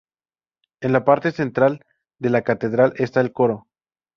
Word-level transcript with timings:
En 0.81 0.93
la 0.93 1.05
parte 1.05 1.31
central 1.31 1.85
de 2.17 2.31
la 2.31 2.41
Catedral 2.41 2.93
está 2.97 3.21
el 3.21 3.31
Coro. 3.33 3.67